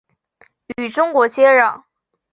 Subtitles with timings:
[0.77, 1.83] 与中国接壤。